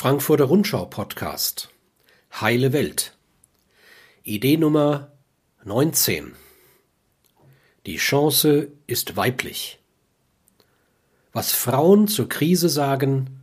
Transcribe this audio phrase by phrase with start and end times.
[0.00, 1.68] Frankfurter Rundschau Podcast
[2.40, 3.18] Heile Welt
[4.22, 5.12] Idee Nummer
[5.64, 6.32] 19
[7.84, 9.78] Die Chance ist weiblich.
[11.34, 13.42] Was Frauen zur Krise sagen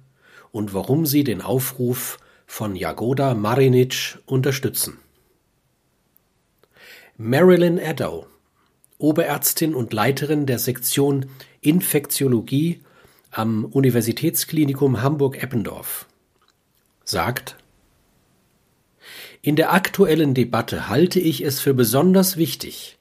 [0.51, 2.17] und warum sie den Aufruf
[2.47, 4.97] von Jagoda Marinic unterstützen.
[7.17, 8.25] Marilyn Addo,
[8.97, 11.27] Oberärztin und Leiterin der Sektion
[11.61, 12.81] Infektiologie
[13.29, 16.07] am Universitätsklinikum Hamburg-Eppendorf,
[17.07, 17.55] sagt,
[19.41, 22.97] in der aktuellen Debatte halte ich es für besonders wichtig,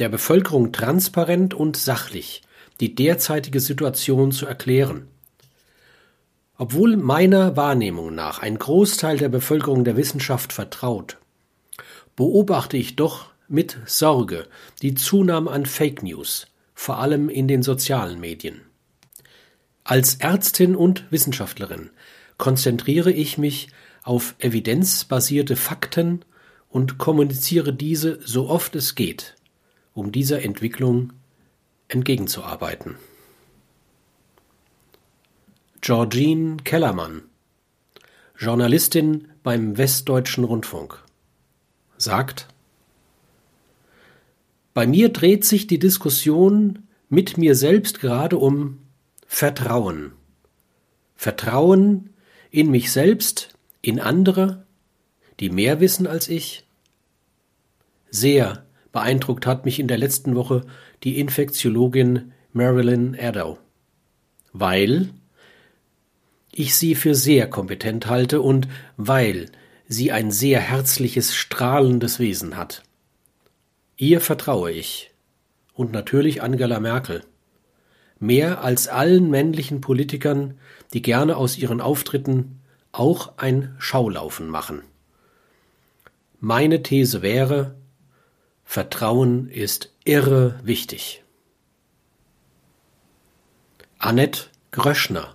[0.00, 2.42] der Bevölkerung transparent und sachlich
[2.80, 5.06] die derzeitige Situation zu erklären.
[6.56, 11.18] Obwohl meiner Wahrnehmung nach ein Großteil der Bevölkerung der Wissenschaft vertraut,
[12.16, 14.48] beobachte ich doch mit Sorge
[14.82, 18.62] die Zunahme an Fake News, vor allem in den sozialen Medien.
[19.84, 21.90] Als Ärztin und Wissenschaftlerin
[22.38, 23.68] konzentriere ich mich
[24.02, 26.24] auf evidenzbasierte Fakten
[26.68, 29.36] und kommuniziere diese so oft es geht,
[29.94, 31.12] um dieser Entwicklung
[31.88, 32.96] entgegenzuarbeiten.
[35.80, 37.22] Georgine Kellermann,
[38.38, 41.02] Journalistin beim Westdeutschen Rundfunk,
[41.98, 42.48] sagt
[44.72, 48.78] Bei mir dreht sich die Diskussion mit mir selbst gerade um
[49.26, 50.12] Vertrauen.
[51.14, 52.13] Vertrauen
[52.54, 53.48] in mich selbst,
[53.82, 54.64] in andere,
[55.40, 56.64] die mehr wissen als ich?
[58.10, 60.64] Sehr beeindruckt hat mich in der letzten Woche
[61.02, 63.58] die Infektiologin Marilyn Addo,
[64.52, 65.08] weil
[66.52, 69.50] ich sie für sehr kompetent halte und weil
[69.88, 72.84] sie ein sehr herzliches, strahlendes Wesen hat.
[73.96, 75.10] Ihr vertraue ich.
[75.72, 77.24] Und natürlich Angela Merkel
[78.18, 80.58] mehr als allen männlichen Politikern,
[80.92, 82.60] die gerne aus ihren Auftritten
[82.92, 84.82] auch ein Schaulaufen machen.
[86.40, 87.74] Meine These wäre,
[88.64, 91.22] Vertrauen ist irre wichtig.
[93.98, 95.34] Annette Gröschner,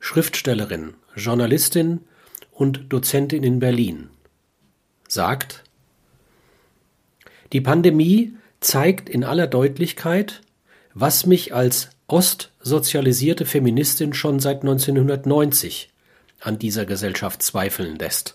[0.00, 2.00] Schriftstellerin, Journalistin
[2.50, 4.10] und Dozentin in Berlin,
[5.08, 5.64] sagt,
[7.52, 10.42] die Pandemie zeigt in aller Deutlichkeit,
[10.98, 15.90] was mich als ostsozialisierte Feministin schon seit 1990
[16.40, 18.34] an dieser Gesellschaft zweifeln lässt.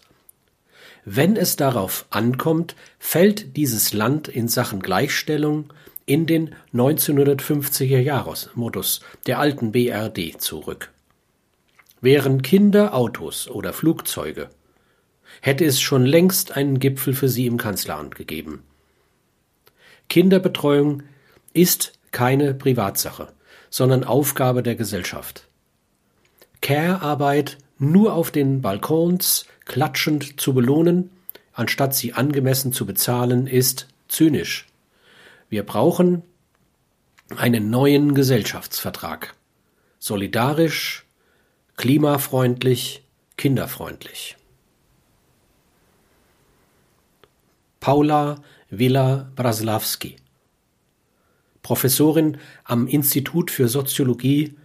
[1.03, 5.73] Wenn es darauf ankommt, fällt dieses Land in Sachen Gleichstellung
[6.05, 10.91] in den 1950er Jahresmodus der alten BRD zurück.
[11.99, 14.51] Wären Kinder Autos oder Flugzeuge,
[15.41, 18.61] hätte es schon längst einen Gipfel für sie im Kanzleramt gegeben.
[20.09, 21.01] Kinderbetreuung
[21.53, 23.29] ist keine Privatsache,
[23.69, 25.47] sondern Aufgabe der Gesellschaft.
[26.61, 31.09] Care-Arbeit nur auf den Balkons klatschend zu belohnen,
[31.53, 34.67] anstatt sie angemessen zu bezahlen, ist zynisch.
[35.49, 36.23] Wir brauchen
[37.35, 39.35] einen neuen Gesellschaftsvertrag.
[39.99, 41.05] Solidarisch,
[41.78, 43.03] klimafreundlich,
[43.38, 44.38] kinderfreundlich.
[47.79, 50.17] Paula Villa Braslawski
[51.71, 54.55] Professorin am Institut für Soziologie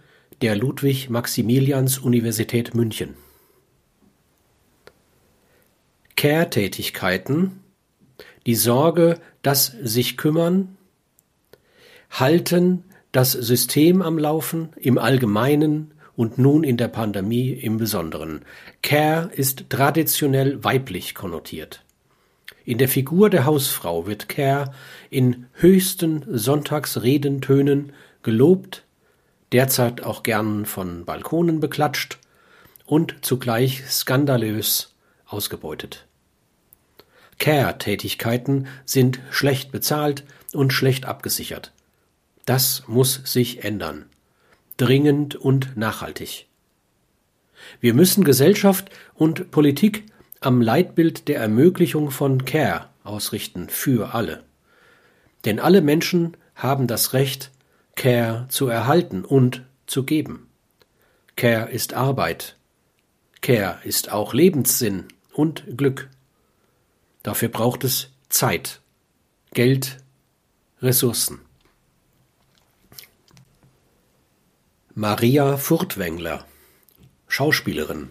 [0.41, 3.13] der Ludwig-Maximilians-Universität München.
[6.17, 7.61] Care-Tätigkeiten,
[8.45, 10.75] die Sorge, das sich kümmern,
[12.09, 18.41] halten das System am Laufen im Allgemeinen und nun in der Pandemie im Besonderen.
[18.81, 21.85] Care ist traditionell weiblich konnotiert.
[22.67, 24.73] In der Figur der Hausfrau wird Care
[25.09, 28.83] in höchsten Sonntagsredentönen gelobt,
[29.53, 32.17] derzeit auch gern von Balkonen beklatscht
[32.85, 34.93] und zugleich skandalös
[35.27, 36.07] ausgebeutet.
[37.39, 41.71] Care-Tätigkeiten sind schlecht bezahlt und schlecht abgesichert.
[42.43, 44.07] Das muss sich ändern.
[44.75, 46.47] Dringend und nachhaltig.
[47.79, 50.03] Wir müssen Gesellschaft und Politik
[50.39, 54.43] am Leitbild der Ermöglichung von Care ausrichten für alle.
[55.45, 57.51] Denn alle Menschen haben das Recht,
[57.95, 60.49] Care zu erhalten und zu geben.
[61.35, 62.57] Care ist Arbeit.
[63.41, 66.09] Care ist auch Lebenssinn und Glück.
[67.23, 68.81] Dafür braucht es Zeit,
[69.53, 69.97] Geld,
[70.81, 71.41] Ressourcen.
[74.93, 76.45] Maria Furtwängler,
[77.27, 78.09] Schauspielerin,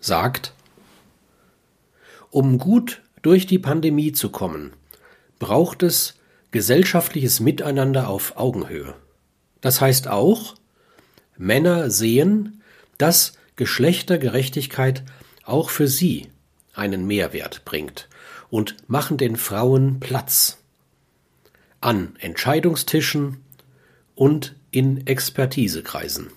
[0.00, 0.52] sagt,
[2.30, 4.72] um gut durch die Pandemie zu kommen,
[5.38, 6.14] braucht es
[6.50, 8.94] gesellschaftliches Miteinander auf Augenhöhe.
[9.60, 10.56] Das heißt auch,
[11.36, 12.62] Männer sehen,
[12.98, 15.04] dass Geschlechtergerechtigkeit
[15.44, 16.28] auch für sie
[16.74, 18.08] einen Mehrwert bringt
[18.48, 20.58] und machen den Frauen Platz
[21.80, 23.38] an Entscheidungstischen
[24.14, 26.30] und in Expertisekreisen.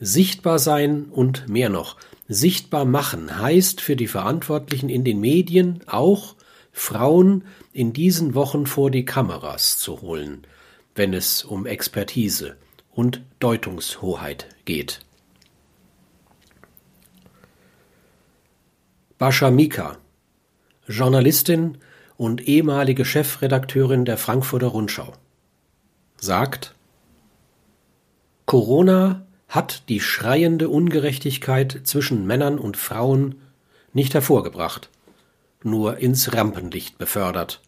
[0.00, 1.96] Sichtbar sein und mehr noch,
[2.28, 6.36] sichtbar machen heißt für die Verantwortlichen in den Medien auch,
[6.72, 10.46] Frauen in diesen Wochen vor die Kameras zu holen,
[10.94, 12.56] wenn es um Expertise
[12.92, 15.00] und Deutungshoheit geht.
[19.16, 19.98] Bascha Mika,
[20.86, 21.78] Journalistin
[22.16, 25.12] und ehemalige Chefredakteurin der Frankfurter Rundschau,
[26.16, 26.74] sagt,
[28.46, 33.36] Corona hat die schreiende Ungerechtigkeit zwischen Männern und Frauen
[33.92, 34.90] nicht hervorgebracht,
[35.62, 37.62] nur ins Rampenlicht befördert.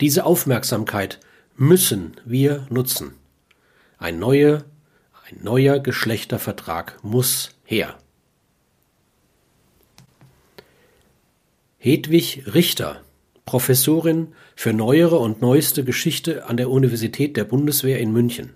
[0.00, 1.20] Diese Aufmerksamkeit
[1.56, 3.14] müssen wir nutzen.
[3.98, 4.64] Ein neuer,
[5.28, 7.96] ein neuer Geschlechtervertrag muss her.
[11.78, 13.02] Hedwig Richter,
[13.44, 18.54] Professorin für neuere und neueste Geschichte an der Universität der Bundeswehr in München,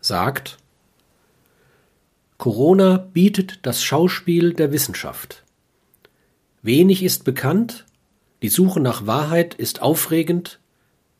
[0.00, 0.58] sagt,
[2.38, 5.42] Corona bietet das Schauspiel der Wissenschaft.
[6.62, 7.84] Wenig ist bekannt,
[8.42, 10.60] die Suche nach Wahrheit ist aufregend,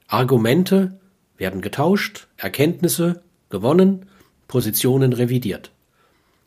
[0.07, 1.01] Argumente
[1.37, 3.21] werden getauscht, Erkenntnisse
[3.51, 4.07] gewonnen,
[4.47, 5.73] Positionen revidiert.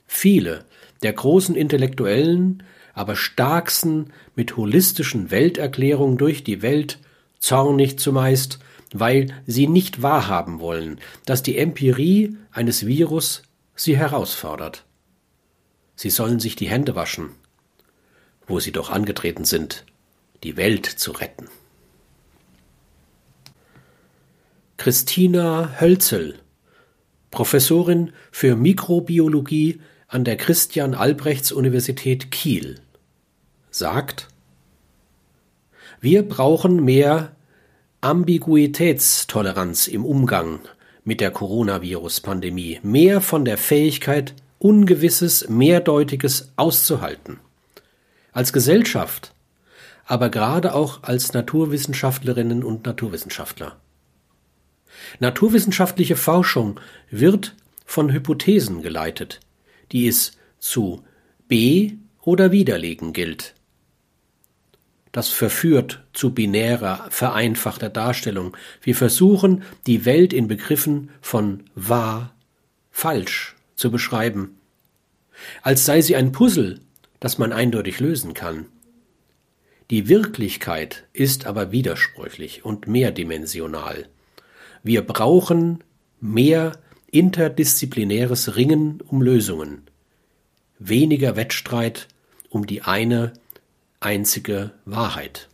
[0.08, 0.64] Viele
[1.04, 2.64] der großen Intellektuellen,
[2.94, 7.00] aber starksten mit holistischen Welterklärungen durch die Welt,
[7.40, 8.60] zornig zumeist,
[8.94, 13.44] weil sie nicht wahrhaben wollen, dass die Empirie eines Virus
[13.82, 14.86] sie herausfordert.
[15.96, 17.32] Sie sollen sich die Hände waschen,
[18.48, 19.86] wo sie doch angetreten sind,
[20.44, 21.48] die Welt zu retten.
[24.78, 26.40] Christina Hölzel,
[27.30, 32.80] Professorin für Mikrobiologie an der Christian Albrechts Universität Kiel,
[33.70, 34.28] sagt,
[36.00, 37.36] wir brauchen mehr
[38.02, 40.62] Ambiguitätstoleranz im Umgang
[41.04, 47.40] mit der Coronavirus-Pandemie, mehr von der Fähigkeit, Ungewisses, Mehrdeutiges auszuhalten.
[48.32, 49.34] Als Gesellschaft,
[50.06, 53.78] aber gerade auch als Naturwissenschaftlerinnen und Naturwissenschaftler.
[55.20, 57.56] Naturwissenschaftliche Forschung wird
[57.86, 59.40] von Hypothesen geleitet,
[59.92, 61.04] die es zu
[61.48, 63.56] be- oder widerlegen gilt.
[65.12, 68.56] Das verführt zu binärer, vereinfachter Darstellung.
[68.82, 72.34] Wir versuchen, die Welt in Begriffen von wahr,
[72.92, 74.58] falsch zu beschreiben.
[75.62, 76.80] Als sei sie ein Puzzle,
[77.20, 78.68] das man eindeutig lösen kann.
[79.90, 84.08] Die Wirklichkeit ist aber widersprüchlich und mehrdimensional.
[84.84, 85.84] Wir brauchen
[86.22, 86.72] mehr
[87.12, 89.82] interdisziplinäres Ringen um Lösungen,
[90.80, 92.08] weniger Wettstreit
[92.50, 93.34] um die eine
[94.02, 95.48] einzige Wahrheit.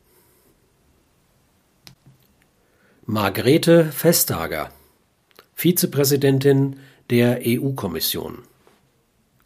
[3.05, 4.71] Margrethe Vestager,
[5.53, 6.79] Vizepräsidentin
[7.09, 8.39] der EU-Kommission,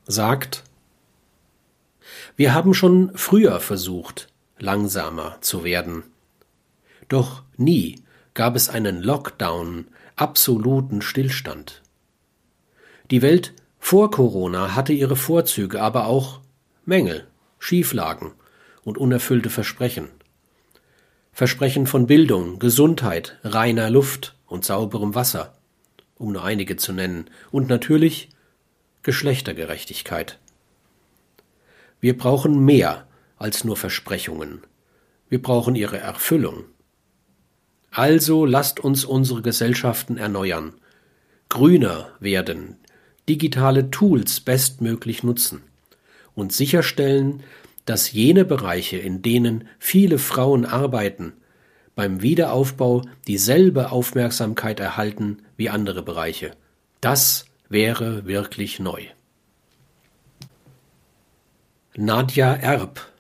[0.06, 0.64] sagt,
[2.36, 4.28] wir haben schon früher versucht,
[4.60, 6.04] langsamer zu werden.
[7.08, 8.04] Doch nie
[8.36, 11.82] gab es einen Lockdown, absoluten Stillstand.
[13.10, 16.40] Die Welt vor Corona hatte ihre Vorzüge, aber auch
[16.86, 17.28] Mängel,
[17.60, 18.34] Schieflagen
[18.84, 20.10] und unerfüllte Versprechen.
[21.34, 25.58] Versprechen von Bildung, Gesundheit, reiner Luft und sauberem Wasser,
[26.18, 28.30] um nur einige zu nennen, und natürlich
[29.04, 30.40] Geschlechtergerechtigkeit.
[32.00, 33.08] Wir brauchen mehr
[33.38, 34.62] als nur Versprechungen.
[35.30, 36.66] Wir brauchen ihre Erfüllung.
[37.92, 40.74] Also lasst uns unsere Gesellschaften erneuern,
[41.50, 42.78] grüner werden,
[43.28, 45.62] digitale Tools bestmöglich nutzen
[46.34, 47.44] und sicherstellen,
[47.92, 51.34] dass jene Bereiche, in denen viele Frauen arbeiten,
[51.94, 56.52] beim Wiederaufbau dieselbe Aufmerksamkeit erhalten wie andere Bereiche.
[57.02, 59.02] Das wäre wirklich neu.
[61.98, 63.12] Nadja Erb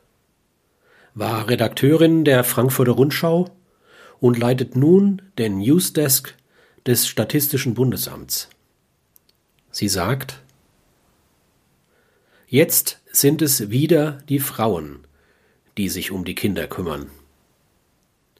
[1.15, 3.49] war Redakteurin der Frankfurter Rundschau
[4.21, 6.37] und leitet nun den Newsdesk
[6.85, 8.47] des Statistischen Bundesamts.
[9.69, 10.40] Sie sagt,
[12.51, 15.07] Jetzt sind es wieder die Frauen,
[15.77, 17.09] die sich um die Kinder kümmern.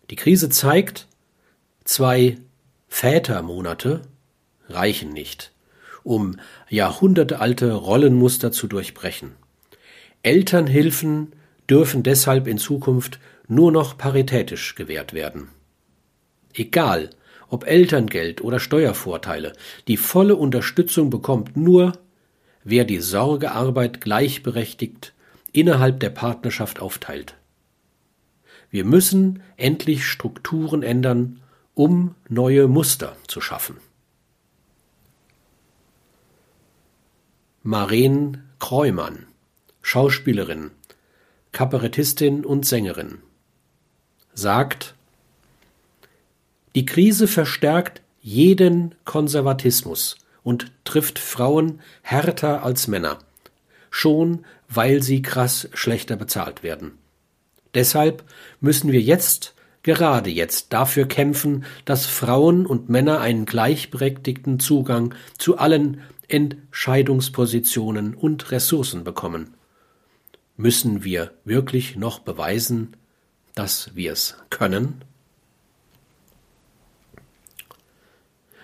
[0.10, 1.08] Die Krise zeigt,
[1.86, 2.38] zwei
[2.89, 4.01] Vätermonate
[4.68, 5.53] reichen nicht,
[6.03, 6.36] um
[6.68, 9.32] jahrhundertealte Rollenmuster zu durchbrechen.
[10.24, 11.32] Elternhilfen
[11.70, 15.48] dürfen deshalb in Zukunft nur noch paritätisch gewährt werden.
[16.53, 17.12] Egal,
[17.48, 19.53] ob Elterngeld oder Steuervorteile,
[19.88, 21.94] die volle Unterstützung bekommt nur,
[22.63, 25.13] wer die Sorgearbeit gleichberechtigt
[25.51, 27.36] innerhalb der Partnerschaft aufteilt.
[28.70, 31.41] Wir müssen endlich Strukturen ändern,
[31.74, 33.77] um neue Muster zu schaffen.
[37.63, 39.27] Maren Kreumann,
[39.82, 40.72] Schauspielerin,
[41.51, 43.20] Kabarettistin und Sängerin,
[44.34, 44.96] sagt,
[46.75, 53.20] die Krise verstärkt jeden Konservatismus und trifft Frauen härter als Männer,
[53.90, 56.98] schon weil sie krass schlechter bezahlt werden.
[57.74, 58.24] Deshalb
[58.60, 65.58] müssen wir jetzt, gerade jetzt, dafür kämpfen, dass Frauen und Männer einen gleichberechtigten Zugang zu
[65.58, 69.54] allen Entscheidungspositionen und Ressourcen bekommen.
[70.58, 72.96] Müssen wir wirklich noch beweisen,
[73.56, 75.04] dass wir es können?